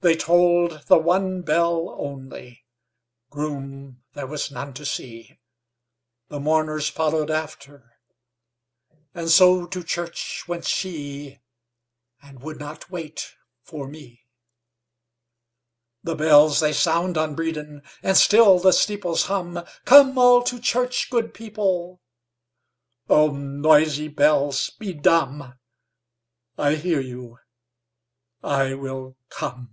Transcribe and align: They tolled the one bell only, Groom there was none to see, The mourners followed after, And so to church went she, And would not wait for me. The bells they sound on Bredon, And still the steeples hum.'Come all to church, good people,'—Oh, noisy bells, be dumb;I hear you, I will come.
They 0.00 0.16
tolled 0.16 0.82
the 0.86 0.98
one 0.98 1.40
bell 1.40 1.96
only, 1.98 2.66
Groom 3.30 4.02
there 4.12 4.26
was 4.26 4.50
none 4.50 4.74
to 4.74 4.84
see, 4.84 5.38
The 6.28 6.38
mourners 6.38 6.90
followed 6.90 7.30
after, 7.30 7.94
And 9.14 9.30
so 9.30 9.64
to 9.68 9.82
church 9.82 10.46
went 10.46 10.66
she, 10.66 11.38
And 12.20 12.42
would 12.42 12.58
not 12.60 12.90
wait 12.90 13.32
for 13.62 13.88
me. 13.88 14.26
The 16.02 16.14
bells 16.14 16.60
they 16.60 16.74
sound 16.74 17.16
on 17.16 17.34
Bredon, 17.34 17.80
And 18.02 18.18
still 18.18 18.58
the 18.58 18.72
steeples 18.74 19.22
hum.'Come 19.22 20.18
all 20.18 20.42
to 20.42 20.60
church, 20.60 21.08
good 21.08 21.32
people,'—Oh, 21.32 23.30
noisy 23.30 24.08
bells, 24.08 24.68
be 24.68 24.92
dumb;I 24.92 26.74
hear 26.74 27.00
you, 27.00 27.38
I 28.42 28.74
will 28.74 29.16
come. 29.30 29.70